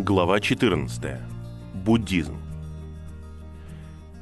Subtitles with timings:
[0.00, 1.18] Глава 14.
[1.74, 2.36] Буддизм.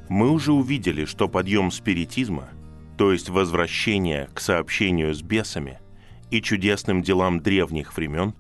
[0.09, 2.49] Мы уже увидели, что подъем спиритизма,
[2.97, 5.79] то есть возвращение к сообщению с бесами
[6.31, 8.33] и чудесным делам древних времен,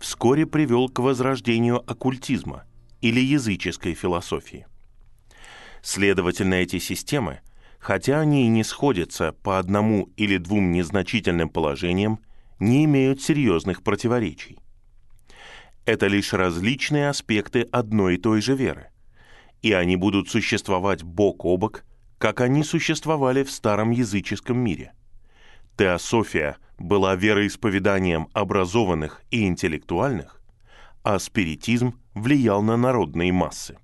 [0.00, 2.64] вскоре привел к возрождению оккультизма
[3.00, 4.66] или языческой философии.
[5.82, 7.38] Следовательно, эти системы,
[7.78, 12.18] хотя они и не сходятся по одному или двум незначительным положениям,
[12.58, 14.58] не имеют серьезных противоречий–
[15.84, 18.90] это лишь различные аспекты одной и той же веры.
[19.62, 21.84] И они будут существовать бок о бок,
[22.18, 24.92] как они существовали в старом языческом мире.
[25.76, 30.40] Теософия была вероисповеданием образованных и интеллектуальных,
[31.02, 33.78] а спиритизм влиял на народные массы.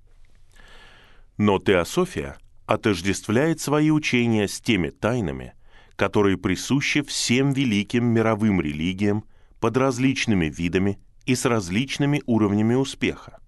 [1.37, 5.53] Но теософия отождествляет свои учения с теми тайнами,
[5.95, 9.23] которые присущи всем великим мировым религиям
[9.59, 13.39] под различными видами и с различными уровнями успеха,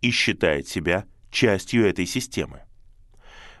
[0.00, 2.62] и считает себя частью этой системы.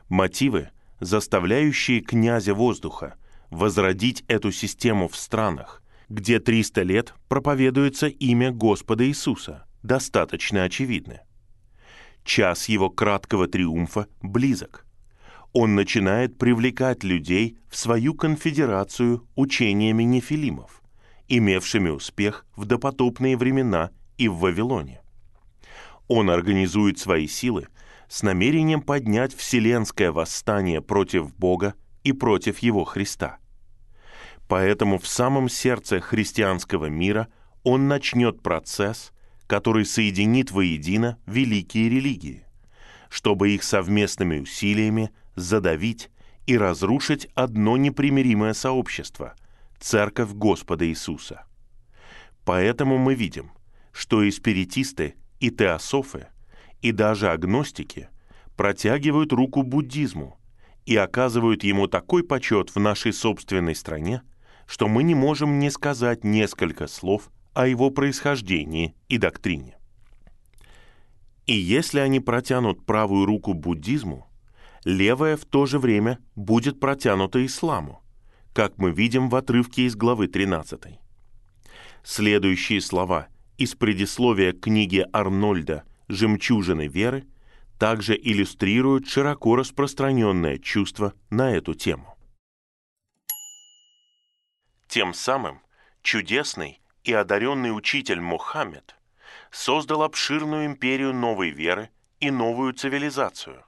[0.08, 3.16] Мотивы, заставляющие князя воздуха
[3.50, 11.20] возродить эту систему в странах, где 300 лет проповедуется имя Господа Иисуса, достаточно очевидны.
[12.24, 14.86] Час его краткого триумфа близок.
[15.52, 20.81] Он начинает привлекать людей в свою конфедерацию учениями нефилимов
[21.32, 25.00] имевшими успех в допотопные времена и в Вавилоне.
[26.06, 27.68] Он организует свои силы
[28.06, 31.72] с намерением поднять вселенское восстание против Бога
[32.04, 33.38] и против Его Христа.
[34.46, 37.28] Поэтому в самом сердце христианского мира
[37.62, 39.10] он начнет процесс,
[39.46, 42.44] который соединит воедино великие религии,
[43.08, 46.10] чтобы их совместными усилиями задавить
[46.46, 49.34] и разрушить одно непримиримое сообщество–
[49.82, 51.44] Церковь Господа Иисуса.
[52.44, 53.50] Поэтому мы видим,
[53.90, 56.28] что и спиритисты, и теософы,
[56.82, 58.08] и даже агностики
[58.56, 60.38] протягивают руку буддизму
[60.86, 64.22] и оказывают ему такой почет в нашей собственной стране,
[64.66, 69.78] что мы не можем не сказать несколько слов о его происхождении и доктрине.
[71.46, 74.28] И если они протянут правую руку буддизму,
[74.84, 78.01] левая в то же время будет протянута исламу,
[78.52, 80.98] как мы видим в отрывке из главы 13.
[82.04, 87.26] Следующие слова из предисловия книги Арнольда «Жемчужины веры»
[87.78, 92.16] также иллюстрируют широко распространенное чувство на эту тему.
[94.86, 95.60] Тем самым
[96.02, 98.94] чудесный и одаренный учитель Мухаммед
[99.50, 101.88] создал обширную империю новой веры
[102.20, 103.64] и новую цивилизацию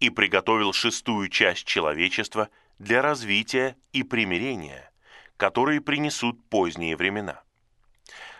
[0.00, 2.48] и приготовил шестую часть человечества–
[2.78, 4.90] для развития и примирения,
[5.36, 7.42] которые принесут поздние времена.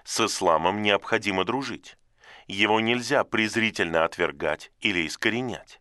[0.05, 1.97] С исламом необходимо дружить.
[2.47, 5.81] Его нельзя презрительно отвергать или искоренять.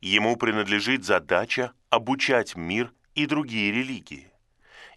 [0.00, 4.32] Ему принадлежит задача обучать мир и другие религии.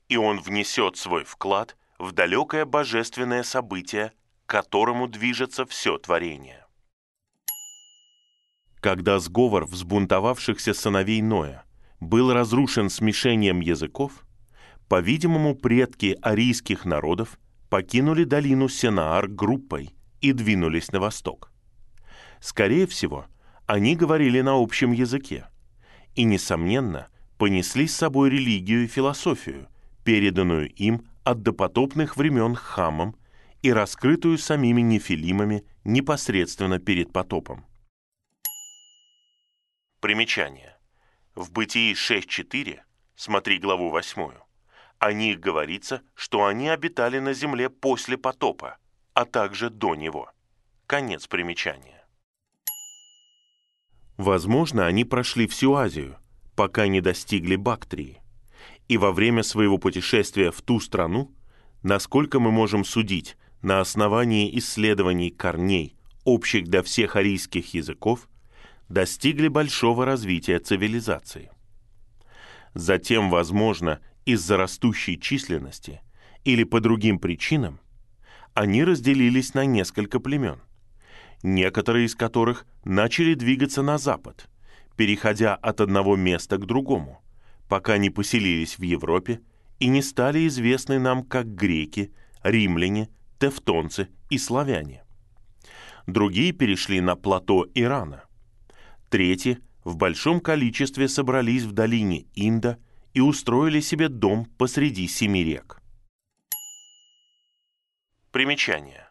[0.09, 4.13] И он внесет свой вклад в далекое божественное событие,
[4.45, 6.65] к которому движется все творение.
[8.79, 11.66] Когда сговор взбунтовавшихся сыновей Ноя
[11.99, 14.25] был разрушен смешением языков,
[14.87, 19.91] по-видимому, предки арийских народов покинули долину Сенаар группой
[20.21, 21.51] и двинулись на восток.
[22.39, 23.25] Скорее всего,
[23.65, 25.47] они говорили на общем языке
[26.15, 29.67] и, несомненно, понесли с собой религию и философию,
[30.03, 33.15] переданную им от допотопных времен Хамом
[33.61, 37.65] и раскрытую самими нефилимами непосредственно перед потопом.
[39.99, 40.76] Примечание.
[41.37, 42.79] В Бытии 6.4,
[43.15, 44.31] смотри главу 8,
[44.97, 48.77] о них говорится, что они обитали на земле после потопа,
[49.13, 50.31] а также до него.
[50.87, 52.07] Конец примечания.
[54.17, 56.17] Возможно, они прошли всю Азию,
[56.55, 58.19] пока не достигли Бактрии.
[58.87, 61.35] И во время своего путешествия в ту страну,
[61.83, 68.27] насколько мы можем судить на основании исследований корней, общих для всех арийских языков,
[68.89, 71.51] достигли большого развития цивилизации.
[72.73, 76.01] Затем, возможно, из-за растущей численности
[76.43, 77.79] или по другим причинам,
[78.53, 80.61] они разделились на несколько племен,
[81.43, 84.49] некоторые из которых начали двигаться на запад,
[84.95, 87.21] переходя от одного места к другому,
[87.69, 89.41] пока не поселились в Европе
[89.79, 92.13] и не стали известны нам как греки,
[92.43, 95.03] римляне, тевтонцы и славяне.
[96.07, 98.23] Другие перешли на плато Ирана,
[99.09, 102.77] Третьи в большом количестве собрались в долине Инда
[103.13, 105.81] и устроили себе дом посреди семи рек.
[108.31, 109.07] Примечание.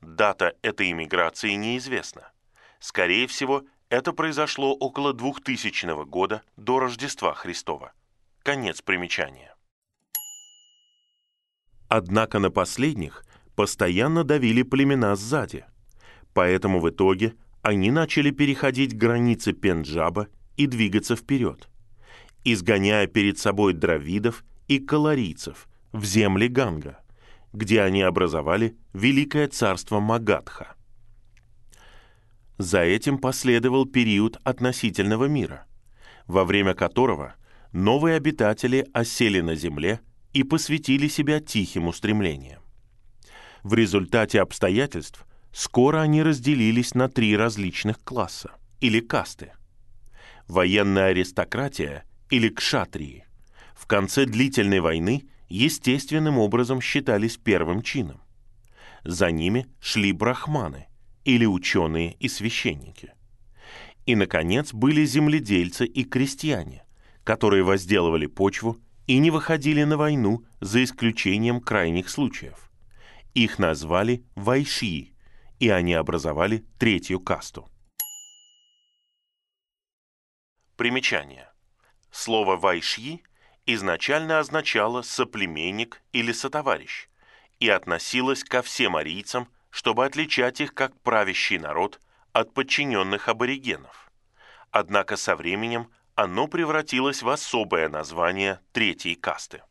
[0.00, 2.32] Дата этой иммиграции неизвестна.
[2.80, 7.92] Скорее всего, это произошло около 2000 года до Рождества Христова.
[8.42, 9.54] Конец примечания.
[11.88, 13.24] Однако на последних
[13.54, 15.64] постоянно давили племена сзади,
[16.34, 21.68] поэтому в итоге они начали переходить границы Пенджаба и двигаться вперед,
[22.44, 26.98] изгоняя перед собой дравидов и калорийцев в земли Ганга,
[27.52, 30.74] где они образовали Великое царство Магадха.
[32.58, 35.66] За этим последовал период относительного мира,
[36.26, 37.34] во время которого
[37.72, 40.00] новые обитатели осели на земле
[40.32, 42.62] и посвятили себя тихим устремлениям.
[43.62, 49.52] В результате обстоятельств скоро они разделились на три различных класса или касты.
[50.46, 53.24] Военная аристократия или кшатрии
[53.74, 58.20] в конце длительной войны естественным образом считались первым чином.
[59.04, 60.86] За ними шли брахманы
[61.24, 63.12] или ученые и священники.
[64.06, 66.84] И, наконец, были земледельцы и крестьяне,
[67.24, 72.70] которые возделывали почву и не выходили на войну за исключением крайних случаев.
[73.34, 75.10] Их назвали вайши,
[75.60, 77.68] и они образовали третью касту.
[80.76, 81.52] Примечание.
[82.10, 83.22] Слово «вайшьи»
[83.66, 87.08] изначально означало «соплеменник» или «сотоварищ»
[87.60, 92.00] и относилось ко всем арийцам, чтобы отличать их как правящий народ
[92.32, 94.10] от подчиненных аборигенов.
[94.70, 99.62] Однако со временем оно превратилось в особое название третьей касты.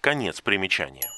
[0.00, 1.10] Конец примечания.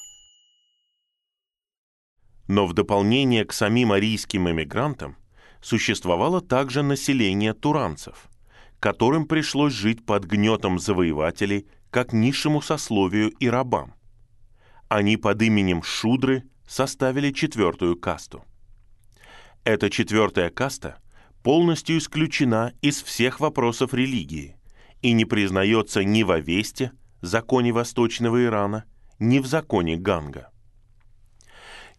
[2.47, 5.17] Но в дополнение к самим арийским эмигрантам
[5.61, 8.29] существовало также население туранцев,
[8.79, 13.93] которым пришлось жить под гнетом завоевателей как низшему сословию и рабам.
[14.89, 18.43] Они под именем Шудры составили четвертую касту.
[19.63, 20.97] Эта четвертая каста
[21.43, 24.57] полностью исключена из всех вопросов религии
[25.01, 26.91] и не признается ни в Авесте,
[27.21, 28.85] законе Восточного Ирана,
[29.19, 30.52] ни в законе Ганга.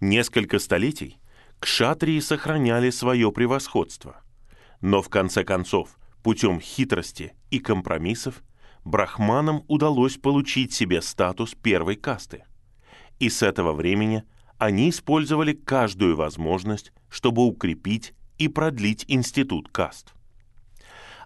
[0.07, 1.17] Несколько столетий
[1.61, 4.21] кшатрии сохраняли свое превосходство,
[4.83, 8.43] но в конце концов, путем хитрости и компромиссов,
[8.85, 12.45] брахманам удалось получить себе статус первой касты.
[13.19, 14.25] И с этого времени
[14.59, 20.13] они использовали каждую возможность, чтобы укрепить и продлить институт каст.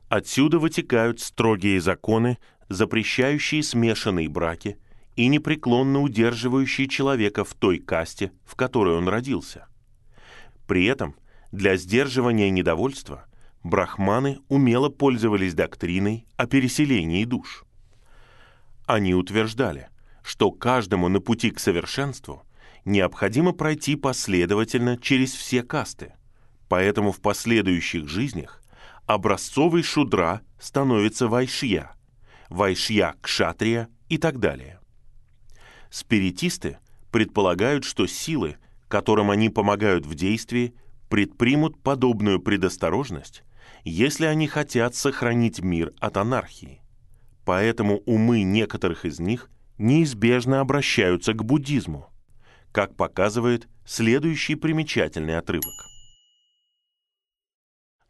[0.09, 2.39] Отсюда вытекают строгие законы,
[2.69, 4.79] запрещающие смешанные браки–
[5.19, 9.67] и непреклонно удерживающий человека в той касте, в которой он родился.
[10.69, 11.17] При этом
[11.51, 13.27] для сдерживания недовольства
[13.65, 17.65] брахманы умело пользовались доктриной о переселении душ.
[18.87, 19.89] Они утверждали,
[20.23, 22.45] что каждому на пути к совершенству
[22.85, 26.13] необходимо пройти последовательно через все касты,
[26.69, 28.63] поэтому в последующих жизнях
[29.07, 31.97] образцовый шудра становится вайшья,
[32.49, 34.78] вайшья кшатрия и так далее.
[35.91, 36.79] Спиритисты
[37.11, 38.57] предполагают, что силы,
[38.89, 40.75] которым они помогают в действии,
[41.09, 43.43] предпримут подобную предосторожность,
[43.85, 46.83] если они хотят сохранить мир от анархии.
[47.45, 49.49] Поэтому умы некоторых из них
[49.79, 52.11] неизбежно обращаются к буддизму,
[52.73, 55.73] как показывает следующий примечательный отрывок.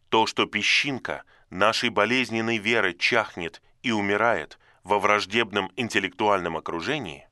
[0.08, 7.27] То, что песчинка нашей болезненной веры чахнет и умирает во враждебном интеллектуальном окружении,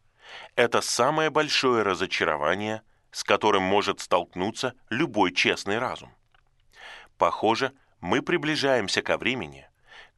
[0.54, 6.10] это самое большое разочарование, с которым может столкнуться любой честный разум.
[7.18, 9.68] Похоже, мы приближаемся ко времени,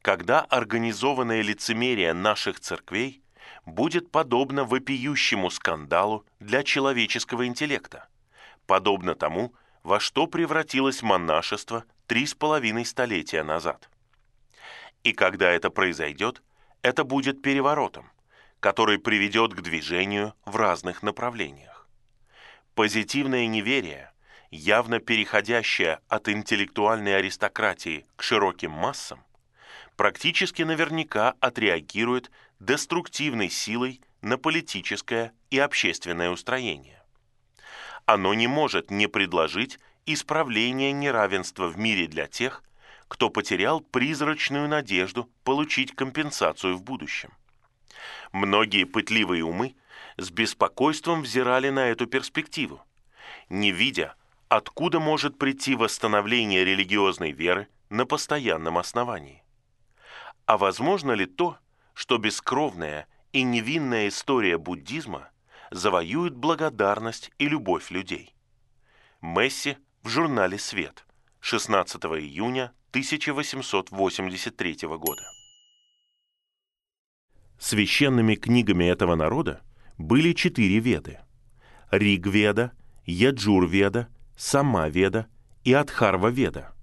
[0.01, 3.21] когда организованное лицемерие наших церквей
[3.65, 8.07] будет подобно вопиющему скандалу для человеческого интеллекта,
[8.65, 13.89] подобно тому, во что превратилось монашество три с половиной столетия назад.
[15.03, 16.41] И когда это произойдет,
[16.81, 18.09] это будет переворотом–
[18.59, 21.87] который приведет к движению в разных направлениях.
[22.75, 24.11] Позитивное неверие,
[24.51, 29.23] явно переходящее от интеллектуальной аристократии к широким массам,
[29.95, 37.01] практически наверняка отреагирует деструктивной силой на политическое и общественное устроение.
[38.05, 42.63] Оно не может не предложить исправление неравенства в мире для тех,
[43.07, 47.31] кто потерял призрачную надежду получить компенсацию в будущем.
[48.31, 49.75] Многие пытливые умы
[50.17, 52.81] с беспокойством взирали на эту перспективу,
[53.49, 54.15] не видя,
[54.47, 59.43] откуда может прийти восстановление религиозной веры на постоянном основании.
[60.45, 61.57] А возможно ли то,
[61.93, 65.29] что бескровная и невинная история буддизма
[65.71, 68.35] завоюет благодарность и любовь людей?
[69.21, 71.05] Месси в журнале «Свет»
[71.41, 75.38] 16 июня 1883 года.
[77.59, 79.61] Священными книгами этого народа
[79.97, 81.19] были четыре веды–
[81.91, 82.71] Ригведа,
[83.05, 85.27] Яджурведа, Самаведа
[85.65, 86.73] и Адхарва-веда,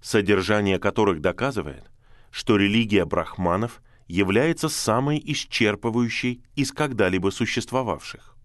[0.00, 1.84] содержание которых доказывает,
[2.30, 8.36] что религия брахманов является самой исчерпывающей из когда-либо существовавших.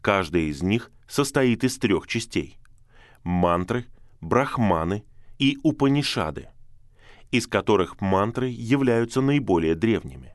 [0.00, 2.58] Каждая из них состоит из трех частей–
[3.24, 3.86] мантры,
[4.22, 5.04] брахманы
[5.38, 6.48] и упанишады,
[7.30, 10.33] из которых мантры являются наиболее древними.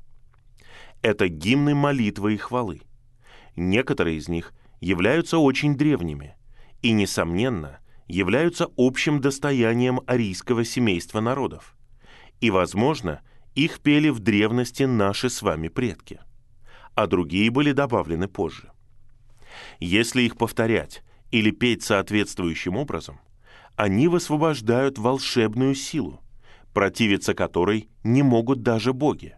[1.02, 2.82] Это гимны молитвы и хвалы.
[3.56, 6.36] Некоторые из них являются очень древними
[6.82, 11.76] и, несомненно, являются общим достоянием арийского семейства народов.
[12.42, 13.22] И, возможно,
[13.56, 16.20] их пели в древности наши с вами предки,
[16.96, 18.72] а другие были добавлены позже.
[19.80, 23.20] Если их повторять или петь соответствующим образом,
[23.76, 26.22] они высвобождают волшебную силу,
[26.74, 29.36] противиться которой не могут даже боги.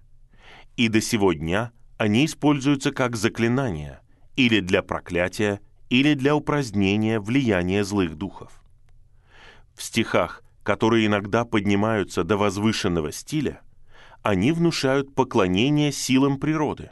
[0.82, 4.02] И до сего дня они используются как заклинания
[4.36, 5.62] или для проклятия,
[5.92, 8.64] или для упразднения влияния злых духов.
[9.76, 13.62] В стихах, которые иногда поднимаются до возвышенного стиля,
[14.24, 16.90] они внушают поклонение силам природы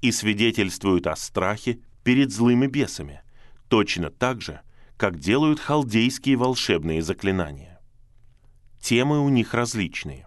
[0.00, 3.20] и свидетельствуют о страхе перед злыми бесами,
[3.68, 4.62] точно так же,
[4.96, 7.80] как делают халдейские волшебные заклинания.
[8.80, 10.26] Темы у них различные.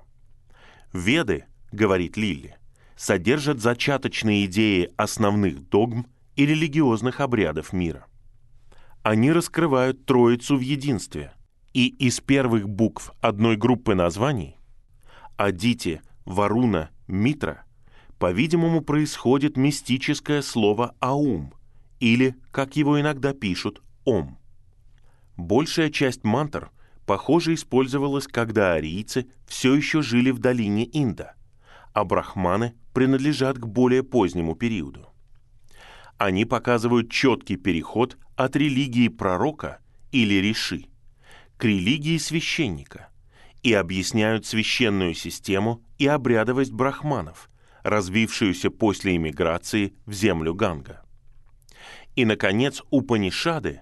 [0.94, 2.59] Веды, говорит Лилли,
[3.00, 8.06] содержат зачаточные идеи основных догм и религиозных обрядов мира.
[9.04, 11.32] Они раскрывают Троицу в единстве,
[11.74, 14.58] и из первых букв одной группы названий
[15.38, 17.64] Адити, Варуна, Митра,
[18.18, 21.54] по-видимому, происходит мистическое слово «аум»,
[22.02, 24.38] или, как его иногда пишут, «ом».
[25.38, 26.70] Большая часть мантр,
[27.06, 31.36] похоже, использовалась, когда арийцы все еще жили в долине Инда,
[31.94, 35.08] а брахманы принадлежат к более позднему периоду.
[36.18, 39.80] Они показывают четкий переход от религии пророка
[40.12, 40.88] или риши
[41.56, 43.08] к религии священника
[43.64, 47.50] и объясняют священную систему и обрядовость брахманов,
[47.84, 51.02] развившуюся после иммиграции в землю Ганга.
[52.18, 53.80] И, наконец, Упанишады,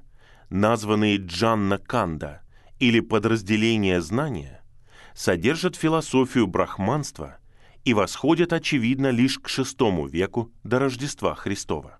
[0.52, 2.44] названные Джанна Канда
[2.78, 4.62] или подразделения знания,
[5.16, 7.40] содержат философию брахманства
[7.88, 12.00] и восходят, очевидно, лишь к VI веку до Рождества Христова.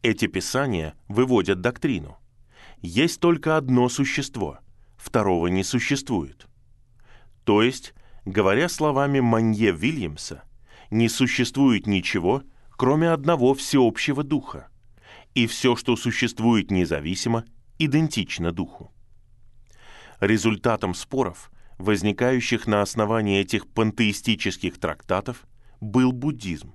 [0.00, 2.16] Эти писания выводят доктрину.
[2.80, 4.60] Есть только одно существо,
[4.96, 6.46] второго не существует.
[7.44, 7.92] То есть,
[8.24, 10.44] говоря словами Манье Вильямса,
[10.90, 14.68] не существует ничего, кроме одного всеобщего духа,
[15.34, 17.44] и все, что существует независимо,
[17.78, 18.90] идентично духу.
[20.20, 25.46] Результатом споров, возникающих на основании этих пантеистических трактатов,
[25.80, 26.74] был буддизм.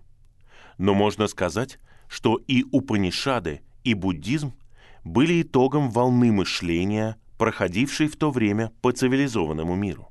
[0.77, 4.53] Но можно сказать, что и Упанишады, и буддизм
[5.03, 10.09] были итогом волны мышления, проходившей в то время по цивилизованному миру.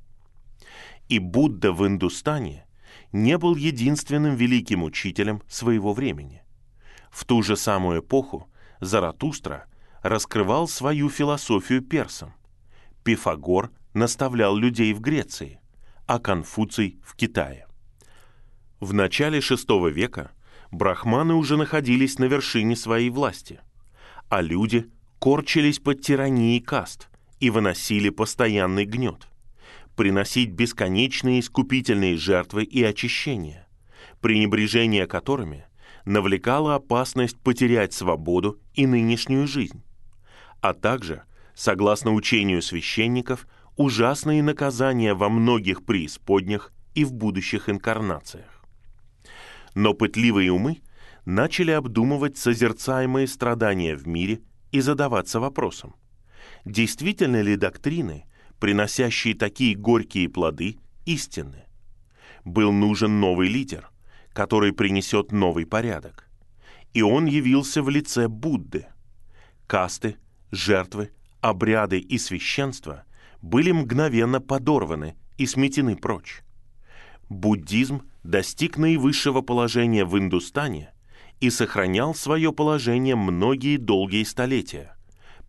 [1.09, 2.65] И Будда в Индустане
[3.11, 6.43] не был единственным великим учителем своего времени.
[7.11, 8.49] В ту же самую эпоху
[8.79, 9.65] Заратустра
[10.01, 12.33] раскрывал свою философию персам.
[13.03, 15.59] Пифагор наставлял людей в Греции,
[16.05, 17.65] а Конфуций в Китае.
[18.79, 20.31] В начале VI века
[20.69, 23.61] брахманы уже находились на вершине своей власти,
[24.29, 24.85] а люди
[25.19, 27.09] корчились под тиранией каст
[27.39, 29.27] и выносили постоянный гнет,
[29.95, 33.67] приносить бесконечные искупительные жертвы и очищения,
[34.19, 35.65] пренебрежение которыми
[36.03, 39.83] навлекало опасность потерять свободу и нынешнюю жизнь,
[40.61, 41.23] а также,
[41.55, 48.55] согласно учению священников, ужасные наказания во многих преисподнях и в будущих инкарнациях
[49.75, 50.81] но пытливые умы
[51.25, 54.41] начали обдумывать созерцаемые страдания в мире
[54.71, 55.95] и задаваться вопросом,
[56.63, 58.25] действительно ли доктрины,
[58.59, 61.65] приносящие такие горькие плоды, истинны?
[62.45, 63.89] Был нужен новый лидер,
[64.33, 66.29] который принесет новый порядок.
[66.93, 68.87] И он явился в лице Будды.
[69.67, 70.15] Касты,
[70.51, 73.03] жертвы, обряды и священство
[73.41, 76.43] были мгновенно подорваны и сметены прочь.
[77.29, 80.91] Буддизм– достиг наивысшего положения в Индустане
[81.39, 84.95] и сохранял свое положение многие долгие столетия,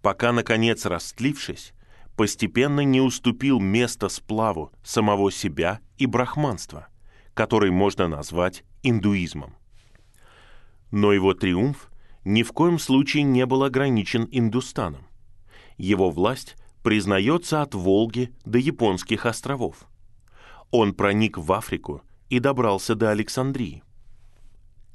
[0.02, 1.72] пока, наконец, растлившись,
[2.16, 6.88] постепенно не уступил место сплаву самого себя и брахманства,
[7.34, 9.56] который можно назвать индуизмом.
[10.90, 11.90] Но его триумф
[12.24, 15.06] ни в коем случае не был ограничен Индустаном.
[15.78, 19.88] Его власть признается от Волги до Японских островов.
[20.70, 23.82] Он проник в Африку и добрался до Александрии.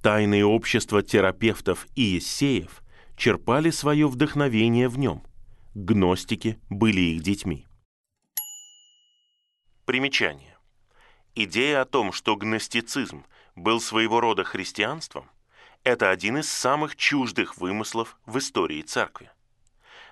[0.01, 2.81] Тайные общества терапевтов и эссеев
[3.17, 5.21] черпали свое вдохновение в нем.
[5.75, 7.67] Гностики были их детьми.
[9.83, 10.57] Примечание.
[11.36, 13.25] Идея о том, что гностицизм
[13.57, 15.29] был своего рода христианством,
[15.83, 19.29] это один из самых чуждых вымыслов в истории церкви.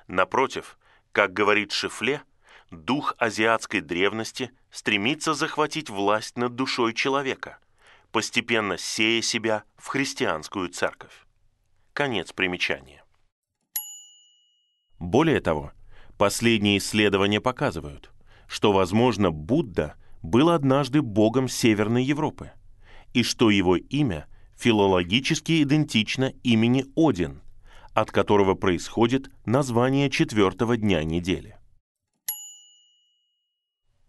[0.07, 0.77] Напротив,
[1.11, 2.21] как говорит Шифле,
[2.71, 7.57] дух азиатской древности стремится захватить власть над душой человека–
[8.11, 11.25] постепенно сея себя в христианскую церковь.
[11.93, 13.03] Конец примечания.
[14.99, 15.71] Более того,
[16.17, 18.11] последние исследования показывают,
[18.47, 22.51] что, возможно, Будда был однажды богом Северной Европы,
[23.13, 27.41] и что его имя филологически идентично имени Один,
[27.93, 31.57] от которого происходит название четвертого дня недели.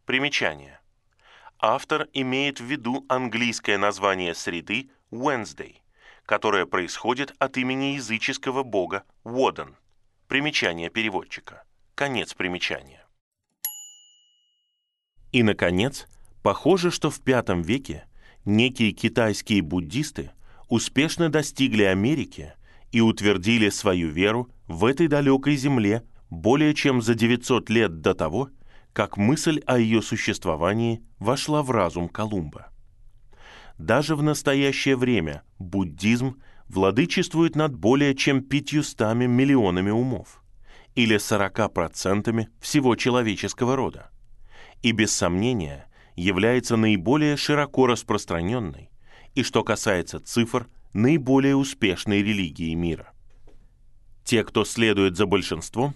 [0.05, 0.81] Примечание
[1.59, 5.77] автор имеет в виду английское название среды Wednesday,
[6.25, 9.77] которое происходит от имени языческого бога Воден.
[10.29, 11.65] Примечание переводчика.
[11.95, 13.07] Конец примечания.
[15.33, 16.07] И, наконец,
[16.43, 18.07] похоже, что в V веке
[18.45, 20.33] некие китайские буддисты
[20.69, 22.55] успешно достигли Америки
[22.93, 28.51] и утвердили свою веру в этой далекой земле более чем за 900 лет до того,
[28.93, 32.69] как мысль о ее существовании вошла в разум Колумба.
[33.79, 40.43] Даже в настоящее время буддизм владычествует над более чем 500 миллионами умов,
[40.95, 44.11] или 40% всего человеческого рода,
[44.83, 48.91] и без сомнения является наиболее широко распространенной
[49.35, 53.13] и, что касается цифр, наиболее успешной религией мира.
[54.25, 55.95] Те, кто следует за большинством,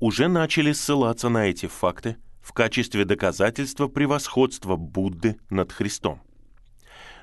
[0.00, 6.22] уже начали ссылаться на эти факты в качестве доказательства превосходства Будды над Христом.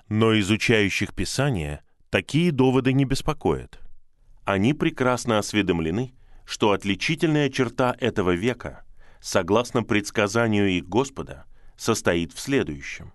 [0.09, 3.79] Но изучающих Писания такие доводы не беспокоят.
[4.43, 6.13] Они прекрасно осведомлены,
[6.45, 8.85] что отличительная черта этого века,
[9.21, 11.45] согласно предсказанию их Господа,
[11.77, 13.13] состоит в следующем.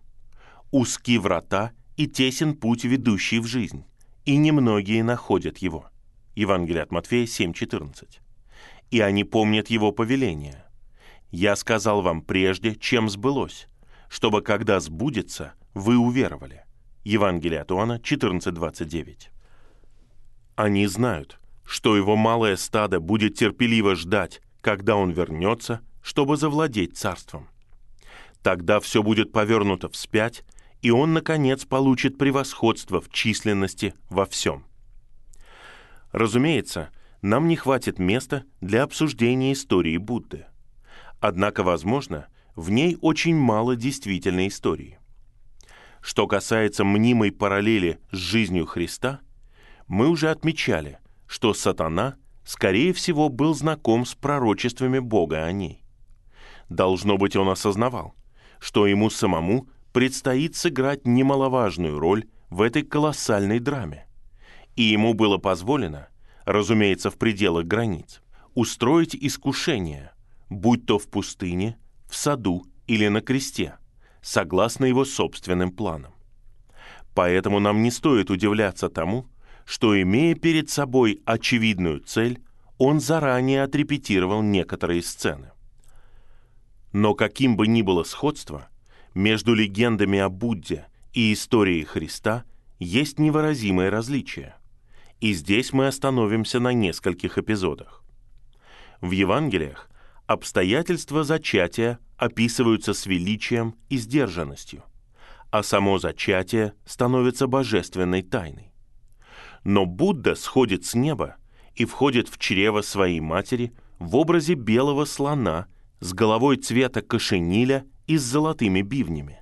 [0.71, 3.85] «Узки врата и тесен путь, ведущий в жизнь,
[4.29, 5.91] и немногие находят его».
[6.35, 8.19] Евангелие от Матфея 7,14.
[8.91, 10.65] «И они помнят его повеление,
[11.31, 13.69] я сказал вам прежде, чем сбылось,
[14.09, 16.65] чтобы когда сбудется, вы уверовали.
[17.05, 19.29] Евангелие от Иоанна 14.29.
[20.57, 27.49] Они знают, что его малое стадо будет терпеливо ждать, когда он вернется, чтобы завладеть царством.
[28.43, 30.45] Тогда все будет повернуто вспять,
[30.83, 34.65] и он, наконец, получит превосходство в численности во всем.
[36.13, 36.91] Разумеется,
[37.23, 40.47] нам не хватит места для обсуждения истории Будды–
[41.21, 44.99] Однако, возможно, в ней очень мало действительной истории.
[46.01, 49.21] Что касается мнимой параллели с жизнью Христа,
[49.89, 55.83] мы уже отмечали, что сатана, скорее всего, был знаком с пророчествами Бога о ней.
[56.69, 58.15] Должно быть, он осознавал,
[58.61, 64.07] что ему самому предстоит сыграть немаловажную роль в этой колоссальной драме.
[64.77, 66.09] И ему было позволено,
[66.45, 68.23] разумеется, в пределах границ,
[68.55, 70.13] устроить искушение–
[70.51, 73.77] будь то в пустыне, в саду или на кресте,
[74.23, 76.15] согласно его собственным планам.
[77.15, 79.27] Поэтому нам не стоит удивляться тому,
[79.65, 82.43] что, имея перед собой очевидную цель,
[82.79, 85.51] он заранее отрепетировал некоторые сцены.
[86.93, 88.68] Но каким бы ни было сходство,
[89.19, 92.45] между легендами о Будде и историей Христа
[92.79, 94.55] есть невыразимое различие.
[95.21, 98.05] И здесь мы остановимся на нескольких эпизодах.
[99.01, 99.91] В Евангелиях
[100.29, 104.85] Обстоятельства зачатия описываются с величием и сдержанностью,
[105.51, 108.73] а само зачатие становится божественной тайной.
[109.65, 111.37] Но Будда сходит с неба
[111.75, 115.67] и входит в чрево своей матери в образе белого слона
[115.99, 119.39] с головой цвета кошениля и с золотыми бивнями.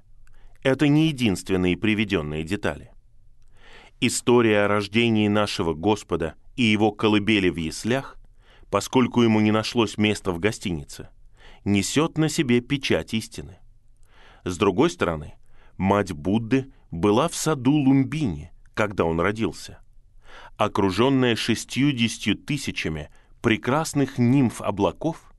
[0.63, 2.91] Это не единственные приведенные детали.
[4.01, 8.19] История о рождении нашего Господа и его колыбели в яслях
[8.71, 11.09] поскольку ему не нашлось места в гостинице,
[11.65, 13.59] несет на себе печать истины.
[14.45, 15.35] С другой стороны,
[15.77, 19.79] мать Будды была в саду Лумбини, когда он родился.
[20.57, 25.33] Окруженная шестьюдесятью тысячами прекрасных нимф облаков,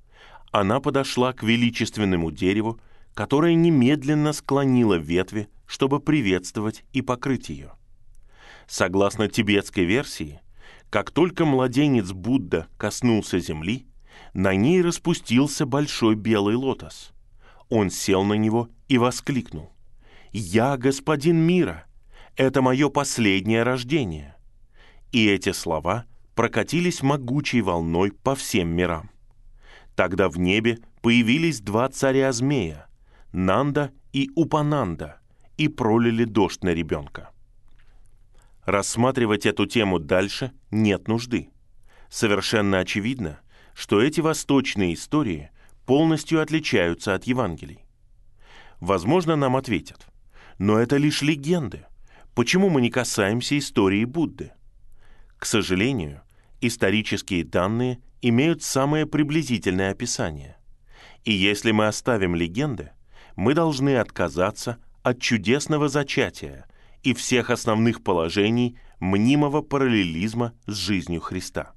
[0.52, 2.80] она подошла к величественному дереву,
[3.18, 7.72] которое немедленно склонило ветви, чтобы приветствовать и покрыть ее.
[8.68, 10.40] Согласно тибетской версии,
[10.92, 13.88] как только младенец Будда коснулся земли,
[14.34, 17.12] На ней распустился большой белый лотос.
[17.70, 19.72] Он сел на него и воскликнул.
[20.32, 21.86] «Я господин мира!
[22.36, 24.36] Это мое последнее рождение!»
[25.12, 29.10] И эти слова прокатились могучей волной по всем мирам.
[29.96, 32.87] Тогда в небе появились два царя-змея,
[33.38, 35.20] Нанда и Упананда,
[35.58, 37.30] и пролили дождь на ребенка.
[38.66, 41.52] Рассматривать эту тему дальше нет нужды.
[42.10, 43.40] Совершенно очевидно,
[43.76, 45.52] что эти восточные истории
[45.86, 47.86] полностью отличаются от Евангелий.
[48.80, 50.08] Возможно, нам ответят,
[50.58, 51.86] но это лишь легенды.
[52.34, 54.52] Почему мы не касаемся истории Будды?
[55.38, 56.24] К сожалению,
[56.60, 60.58] исторические данные имеют самое приблизительное описание.
[61.24, 62.94] И если мы оставим легенды,
[63.38, 66.66] мы должны отказаться от чудесного зачатия
[67.04, 71.74] и всех основных положений мнимого параллелизма с жизнью Христа.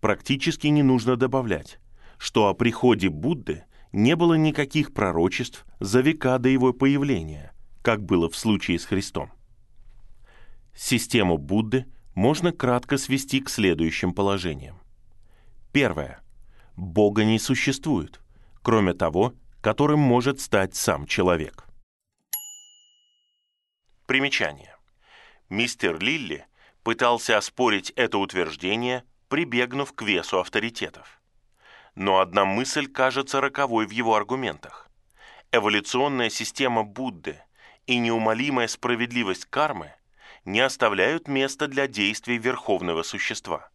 [0.00, 1.78] Практически не нужно добавлять,
[2.18, 8.30] что о приходе Будды не было никаких пророчеств за века до его появления, как было
[8.30, 9.30] в случае с Христом.
[10.74, 11.84] Систему Будды
[12.14, 14.80] можно кратко свести к следующим положениям.
[15.70, 16.20] Первое.
[16.76, 18.20] Бога не существует,
[18.62, 19.34] кроме того,
[19.64, 21.64] которым может стать сам человек.
[24.04, 24.76] Примечание.
[25.48, 26.46] Мистер Лилли
[26.82, 31.18] пытался оспорить это утверждение, прибегнув к весу авторитетов.
[31.94, 34.90] Но одна мысль кажется роковой в его аргументах.
[35.50, 37.40] Эволюционная система Будды
[37.86, 39.94] и неумолимая справедливость кармы
[40.44, 43.70] не оставляют места для действий верховного существа.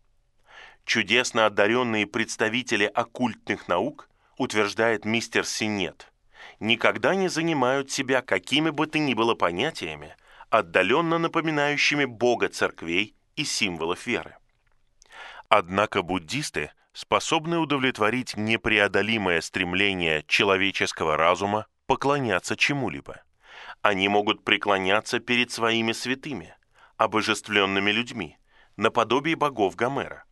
[0.85, 4.08] Чудесно одаренные представители оккультных наук,
[4.39, 6.11] утверждает мистер Синет,
[6.59, 10.15] никогда не занимают себя какими бы то ни было понятиями,
[10.49, 14.37] отдаленно напоминающими Бога церквей и символов веры.
[15.49, 23.21] Однако буддисты способны удовлетворить непреодолимое стремление человеческого разума поклоняться чему-либо.
[23.81, 26.55] Они могут преклоняться перед своими святыми,
[26.95, 28.37] обожествленными людьми,
[28.77, 30.23] наподобие богов Гомера,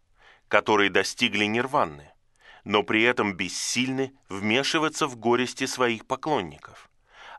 [0.48, 2.14] которые достигли нирваны,
[2.68, 6.90] но при этом бессильны вмешиваться в горести своих поклонников,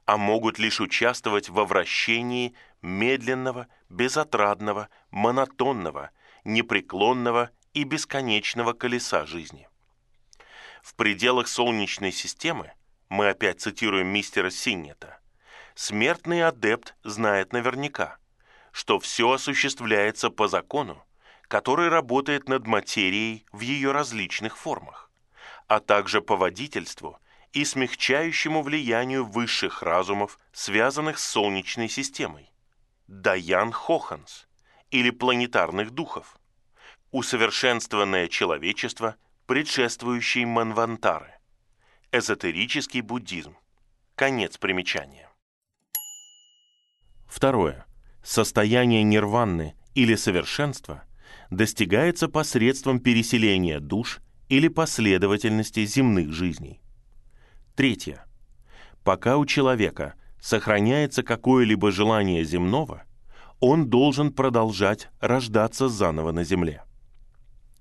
[0.06, 6.12] а могут лишь участвовать во вращении медленного, безотрадного, монотонного,
[6.44, 9.68] непреклонного и бесконечного колеса жизни.
[10.82, 12.72] В пределах Солнечной системы,
[13.10, 15.20] мы опять цитируем мистера Синнета,
[15.74, 18.16] смертный адепт знает наверняка,
[18.72, 21.04] что все осуществляется по закону,
[21.48, 25.07] который работает над материей в ее различных формах,
[25.68, 27.18] а также по водительству
[27.52, 32.50] и смягчающему влиянию высших разумов, связанных с Солнечной системой,
[33.06, 34.48] Даян Хоханс,
[34.90, 36.38] или планетарных духов,
[37.10, 41.34] усовершенствованное человечество, предшествующий Манвантары,
[42.12, 43.56] эзотерический буддизм.
[44.14, 45.30] Конец примечания.
[47.26, 47.86] Второе.
[48.22, 51.04] Состояние нирваны или совершенства
[51.50, 56.80] достигается посредством переселения душ или последовательности земных жизней.
[57.74, 58.24] Третье.
[59.04, 63.04] Пока у человека сохраняется какое-либо желание земного,
[63.60, 66.82] он должен продолжать рождаться заново на земле.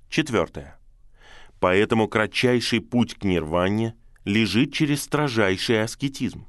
[0.09, 0.79] Четвертое.
[1.59, 6.47] Поэтому кратчайший путь к нирване лежит через строжайший аскетизм,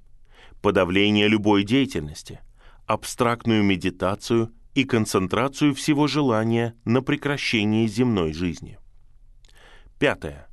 [0.60, 2.40] подавление любой деятельности,
[2.86, 8.78] абстрактную медитацию и концентрацию всего желания на прекращении земной жизни.
[9.98, 10.46] Пятое.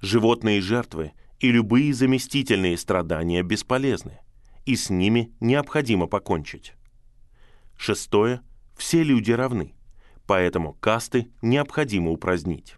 [0.00, 4.18] Животные жертвы и любые заместительные страдания бесполезны,
[4.66, 6.74] и с ними необходимо покончить.
[7.76, 8.42] Шестое.
[8.76, 9.74] Все люди равны,
[10.26, 12.76] поэтому касты необходимо упразднить.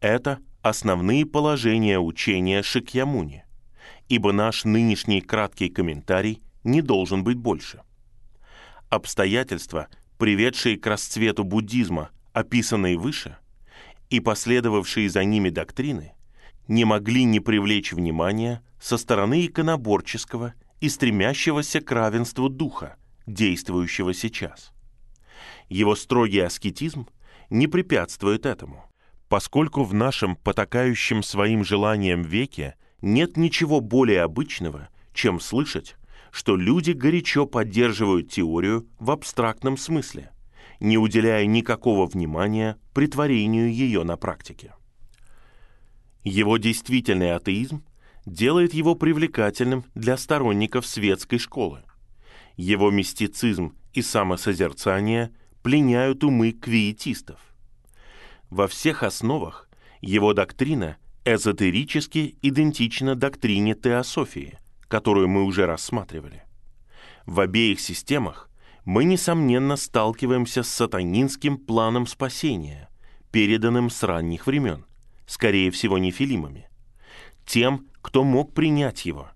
[0.00, 3.44] Это основные положения учения Шикьямуни,
[4.08, 7.82] ибо наш нынешний краткий комментарий не должен быть больше.
[8.88, 13.36] Обстоятельства, приведшие к расцвету буддизма, описанные выше,
[14.10, 16.12] и последовавшие за ними доктрины,
[16.68, 24.72] не могли не привлечь внимания со стороны иконоборческого и стремящегося к равенству духа, действующего сейчас.
[25.68, 27.08] Его строгий аскетизм
[27.50, 28.84] не препятствует этому,
[29.28, 35.96] поскольку в нашем потакающем своим желанием веке нет ничего более обычного, чем слышать,
[36.30, 40.30] что люди горячо поддерживают теорию в абстрактном смысле,
[40.84, 44.74] не уделяя никакого внимания притворению ее на практике.
[46.22, 47.84] Его действительный атеизм
[48.26, 51.82] делает его привлекательным для сторонников светской школы.
[52.56, 57.40] Его мистицизм и самосозерцание пленяют умы квиетистов.
[58.50, 59.68] Во всех основах
[60.02, 66.42] Его доктрина эзотерически идентична доктрине теософии, которую мы уже рассматривали.
[67.24, 68.50] В обеих системах
[68.84, 72.88] мы, несомненно, сталкиваемся с сатанинским планом спасения,
[73.30, 74.84] переданным с ранних времен,
[75.26, 76.68] скорее всего, нефилимами,
[77.46, 79.30] тем, кто мог принять его,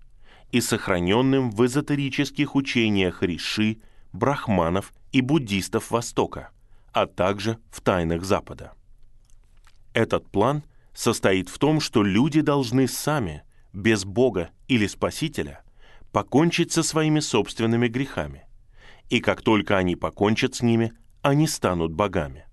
[0.51, 3.81] и сохраненным в эзотерических учениях риши,
[4.13, 6.51] брахманов и буддистов Востока,
[6.93, 8.73] а также в тайнах Запада.
[9.93, 15.63] Этот план состоит в том, что люди должны сами, без Бога или Спасителя,
[16.11, 18.45] покончить со своими собственными грехами.
[19.09, 22.45] И как только они покончат с ними, они станут богами.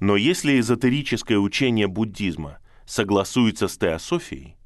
[0.00, 4.56] Но если эзотерическое учение буддизма согласуется с теософией,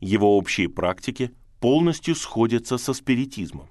[0.00, 3.68] его общие практики полностью сходятся со спиритизмом.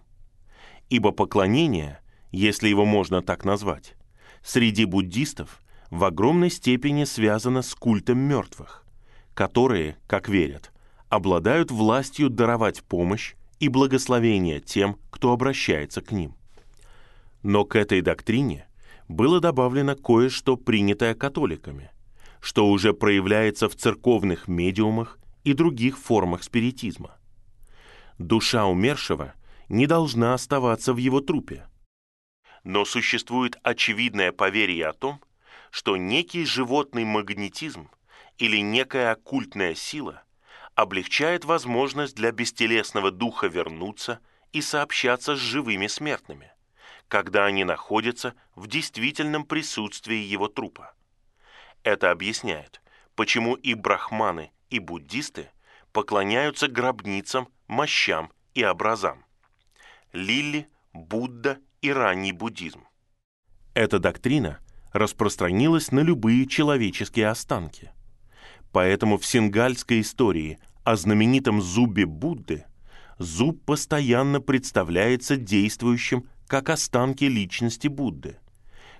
[0.89, 1.99] Ибо поклонение,
[2.31, 3.95] если его можно так назвать,
[4.43, 8.85] среди буддистов в огромной степени связано с культом мертвых,
[9.33, 10.71] которые, как верят,
[11.09, 16.36] обладают властью даровать помощь и благословение тем, кто обращается к ним.
[17.43, 18.67] Но к этой доктрине
[19.07, 21.91] было добавлено кое-что, принятое католиками,
[22.41, 27.17] что уже проявляется в церковных медиумах и других формах спиритизма.
[28.17, 29.33] Душа умершего
[29.69, 31.67] не должна оставаться в его трупе.
[32.63, 35.21] Но существует очевидное поверье о том,
[35.71, 37.89] что некий животный магнетизм
[38.37, 40.23] или некая оккультная сила
[40.75, 44.19] облегчает возможность для бестелесного духа вернуться
[44.51, 46.51] и сообщаться с живыми смертными,
[47.07, 50.93] когда они находятся в действительном присутствии его трупа.
[51.83, 52.81] Это объясняет,
[53.15, 55.49] почему и брахманы, и буддисты
[55.93, 59.25] поклоняются гробницам, мощам и образам.
[60.11, 62.87] Лилли, Будда и ранний буддизм.
[63.73, 64.59] Эта доктрина
[64.91, 67.91] распространилась на любые человеческие останки.
[68.71, 72.65] Поэтому в сингальской истории о знаменитом зубе Будды
[73.19, 78.37] зуб постоянно представляется действующим как останки личности Будды,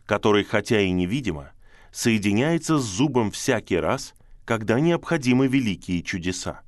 [0.06, 1.52] который, хотя и невидимо,
[1.92, 4.14] соединяется с зубом всякий раз,
[4.46, 6.62] когда необходимы великие чудеса.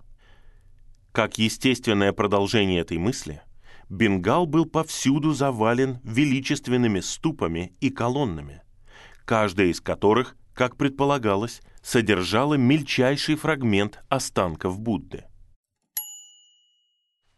[1.12, 3.42] Как естественное продолжение этой мысли,
[3.90, 8.62] Бенгал был повсюду завален величественными ступами и колоннами,
[9.26, 15.26] каждая из которых, как предполагалось, содержала мельчайший фрагмент останков Будды.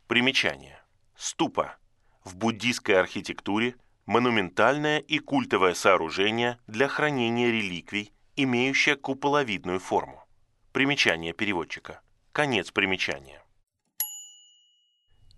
[0.08, 0.80] Примечание.
[1.16, 1.78] Ступа.
[2.24, 10.24] В буддийской архитектуре монументальное и культовое сооружение для хранения реликвий, имеющее куполовидную форму.
[10.72, 12.02] Примечание переводчика.
[12.32, 13.44] Конец примечания.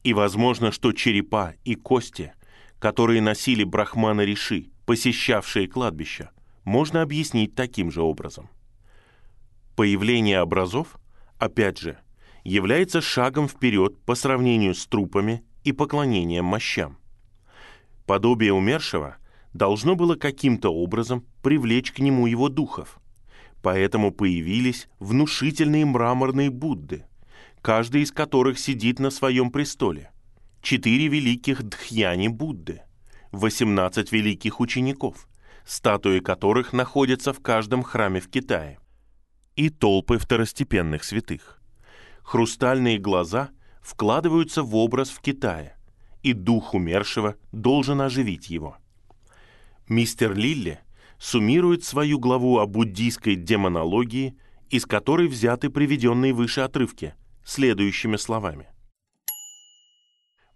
[0.04, 2.34] И возможно, что черепа и кости,
[2.80, 6.32] которые носили брахманы Риши, посещавшие кладбища,
[6.66, 8.50] можно объяснить таким же образом.
[9.78, 10.98] Появление образов,
[11.40, 11.98] опять же,
[12.44, 16.98] является шагом вперед по сравнению с трупами и поклонением мощам.
[18.06, 19.18] Подобие умершего
[19.54, 23.00] должно было каким-то образом привлечь к нему его духов,
[23.62, 27.06] поэтому появились внушительные мраморные Будды–
[27.64, 30.12] каждый из которых сидит на своем престоле.
[30.62, 32.84] Четыре великих Дхьяни Будды,
[33.32, 35.28] 18 великих учеников,
[35.66, 38.80] статуи которых находятся в каждом храме в Китае,
[39.56, 41.62] и толпы второстепенных святых.
[42.22, 43.50] Хрустальные глаза
[43.84, 45.78] вкладываются в образ в Китае,
[46.24, 48.78] и дух умершего должен оживить его.
[49.88, 50.80] Мистер Лилли
[51.20, 54.38] суммирует свою главу о буддийской демонологии,
[54.70, 57.14] из которой взяты приведенные выше отрывки–
[57.46, 58.68] следующими словами.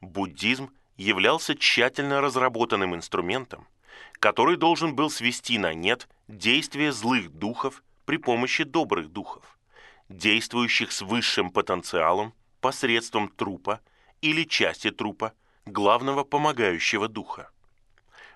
[0.01, 3.67] Буддизм являлся тщательно разработанным инструментом,
[4.13, 9.59] который должен был свести на нет действия злых духов при помощи добрых духов,
[10.07, 12.33] действующих с высшим потенциалом
[12.67, 13.80] посредством трупа
[14.21, 15.32] или части трупа,
[15.65, 17.49] главного помогающего духа.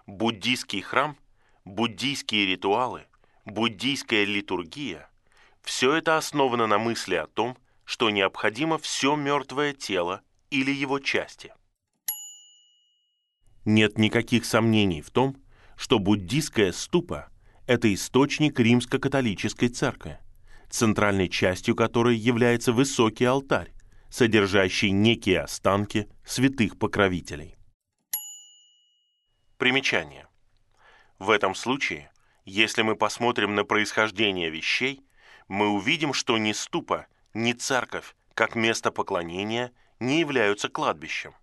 [0.07, 1.17] Буддийский храм,
[1.65, 3.07] буддийские ритуалы,
[3.43, 5.09] буддийская литургия–
[5.63, 11.53] все это основано на мысли о том, что необходимо все мертвое тело или его части.
[13.65, 15.35] Нет никаких сомнений в том,
[15.75, 17.27] что буддийская ступа–
[17.67, 20.19] это источник римско-католической церкви,
[20.69, 23.73] центральной частью которой является высокий алтарь,
[24.11, 27.55] содержащий некие останки святых покровителей.
[29.57, 30.27] Примечание.
[31.17, 32.11] В этом случае,
[32.45, 35.05] если мы посмотрим на происхождение вещей,
[35.47, 41.33] мы увидим, что ни ступа, ни церковь, как место поклонения, не являются кладбищем.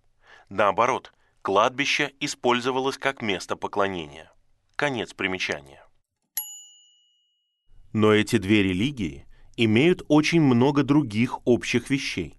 [0.49, 4.31] Наоборот, кладбище использовалось как место поклонения.
[4.75, 5.85] Конец примечания.
[7.93, 9.25] Но эти две религии
[9.57, 12.38] имеют очень много других общих вещей,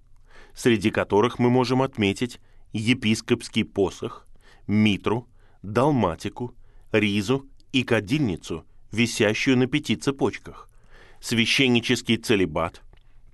[0.55, 2.41] среди которых мы можем отметить
[2.73, 4.27] епископский посох,
[4.67, 5.29] митру,
[5.63, 6.55] далматику,
[6.93, 10.69] ризу и кадильницу, висящую на пяти цепочках,
[11.21, 12.83] священнический целебат,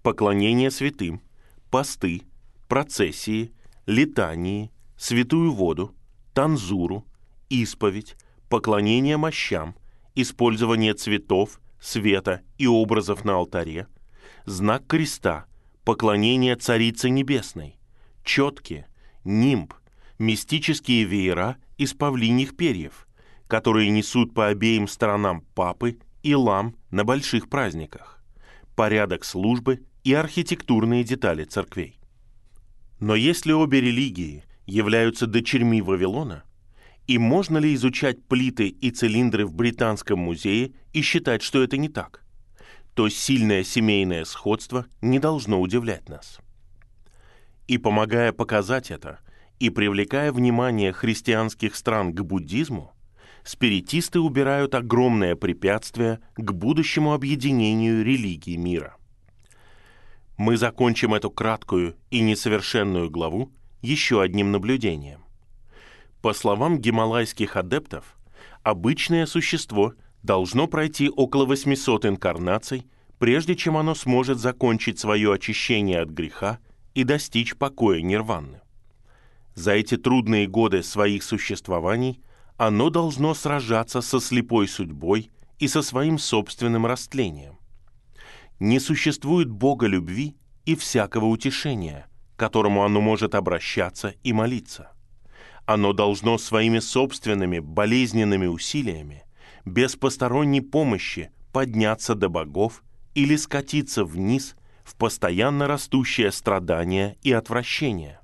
[0.03, 1.21] поклонение святым,
[1.71, 2.23] посты,
[2.69, 3.53] процессии,
[3.87, 5.95] летании, святую воду,
[6.35, 7.05] танзуру,
[7.49, 8.17] исповедь,
[8.49, 9.75] поклонение мощам,
[10.15, 13.87] использование цветов, света и образов на алтаре,
[14.45, 15.47] знак креста,
[15.87, 17.79] поклонение Царице Небесной,
[18.25, 18.87] четки,
[19.23, 19.73] нимб,
[20.19, 23.07] мистические веера из павлиньих перьев,
[23.47, 28.21] которые несут по обеим сторонам папы и лам на больших праздниках,
[28.75, 32.01] порядок службы и архитектурные детали церквей.
[32.99, 36.43] Но если обе религии являются дочерьми Вавилона,
[37.07, 41.89] и можно ли изучать плиты и цилиндры в Британском музее и считать, что это не
[41.89, 42.26] так?
[42.97, 46.39] То сильное семейное сходство не должно удивлять нас.
[47.69, 49.19] И помогая показать это,
[49.59, 52.95] и привлекая внимание христианских стран к буддизму,
[53.45, 58.97] спиритисты убирают огромное препятствие к будущему объединению религий мира.
[60.39, 65.21] Мы закончим эту краткую и несовершенную главу еще одним наблюдением.
[66.23, 68.17] По словам гималайских адептов,
[68.63, 69.93] обычное существо
[70.27, 72.87] должно пройти около 800 инкарнаций,
[73.19, 76.59] прежде чем оно сможет закончить свое очищение от греха
[76.95, 78.61] и достичь покоя нирваны.
[79.55, 82.21] За эти трудные годы своих существований
[82.59, 87.59] оно должно сражаться со слепой судьбой и со своим собственным растлением.
[88.59, 94.93] Не существует Бога любви и всякого утешения, к которому оно может обращаться и молиться.
[95.67, 99.26] Оно должно своими собственными болезненными усилиями,
[99.67, 102.83] без посторонней помощи, подняться до богов
[103.15, 108.21] или скатиться вниз в постоянно растущее страдание и отвращение,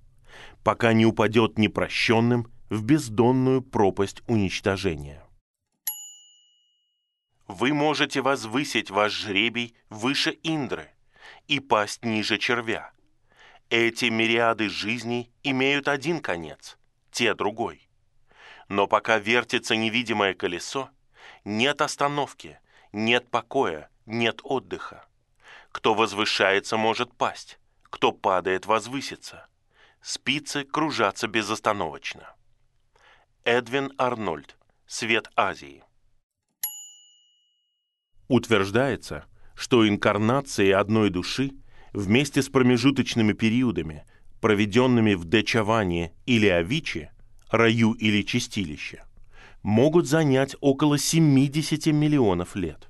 [0.63, 5.23] пока не упадет непрощенным в бездонную пропасть уничтожения.
[7.49, 10.89] Вы можете возвысить ваш жребий выше Индры
[11.49, 12.93] и пасть ниже червя.
[13.69, 16.79] Эти мириады жизней имеют один конец–
[17.11, 17.89] те другой.
[18.69, 20.91] Но пока вертится невидимое колесо,
[21.45, 22.59] нет остановки,
[22.93, 25.05] нет покоя, нет отдыха.
[25.71, 29.47] Кто возвышается, может пасть, кто падает, возвысится.
[30.01, 32.35] Спицы кружатся безостановочно.
[33.45, 34.57] Эдвин Арнольд.
[34.87, 35.83] Свет Азии.
[38.29, 39.25] Утверждается,
[39.55, 41.53] что инкарнации одной души
[41.93, 44.05] вместе с промежуточными периодами
[44.43, 47.11] проведенными в Дечаване или Авичи,
[47.49, 49.05] раю или чистилище,
[49.63, 52.89] могут занять около 70 миллионов лет.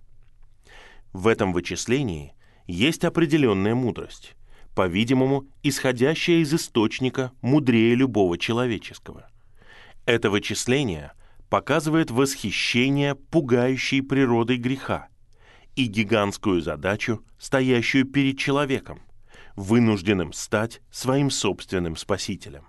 [1.12, 2.34] В этом вычислении
[2.66, 4.34] есть определенная мудрость,
[4.74, 9.28] по-видимому, исходящая из источника мудрее любого человеческого.
[10.06, 11.12] Это вычисление
[11.50, 15.08] показывает восхищение пугающей природой греха
[15.76, 19.02] и гигантскую задачу, стоящую перед человеком–
[19.56, 22.64] вынужденным стать своим собственным спасителем.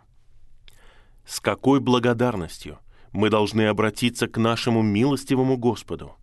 [1.26, 2.80] С какой благодарностью
[3.14, 6.16] мы должны обратиться к нашему милостивому Господу,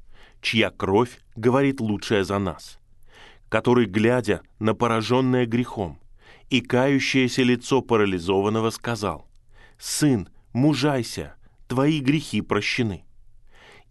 [0.42, 2.79] чья кровь говорит лучшее за нас,
[3.48, 6.00] который, глядя на пораженное грехом
[6.50, 9.29] и кающееся лицо парализованного, сказал,
[9.79, 11.35] «Сын, мужайся,
[11.68, 13.05] твои грехи прощены»,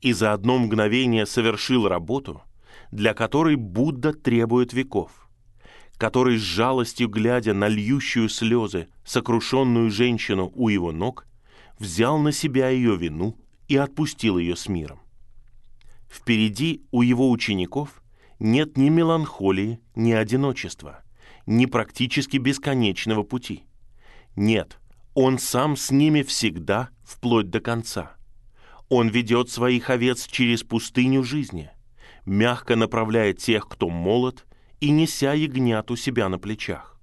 [0.01, 2.43] и за одно мгновение совершил работу,
[2.91, 5.11] для которой Будда требует веков–
[5.99, 11.27] который с жалостью глядя на льющую слезы сокрушенную женщину у его ног,
[11.79, 13.37] взял на себя ее вину
[13.67, 14.99] и отпустил ее с миром.
[16.09, 18.03] Впереди у его учеников
[18.39, 21.03] нет ни меланхолии, ни одиночества,
[21.45, 23.63] ни практически бесконечного пути.
[24.35, 24.79] Нет,
[25.13, 28.15] он сам с ними всегда, вплоть до конца.
[28.89, 31.71] Он ведет своих овец через пустыню жизни,
[32.25, 34.45] мягко направляет тех, кто молод,
[34.79, 36.99] и неся ягнят у себя на плечах.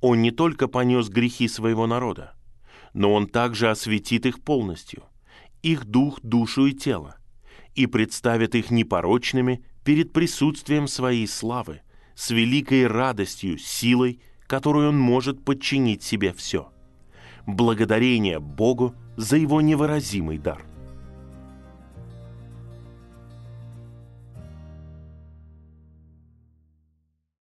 [0.00, 2.34] Он не только понес грехи своего народа,
[2.98, 5.04] но он также осветит их полностью,
[5.62, 7.16] их дух, душу и тело,
[7.76, 11.82] и представит их непорочными перед присутствием своей славы,
[12.16, 16.72] с великой радостью, силой, которой он может подчинить себе все.
[17.46, 20.66] Благодарение Богу за его невыразимый дар–